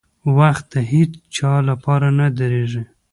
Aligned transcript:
•وخت 0.37 0.65
د 0.73 0.75
هیڅ 0.91 1.11
چا 1.35 1.51
لپاره 1.69 2.07
نه 2.19 2.27
درېږي. 2.39 2.83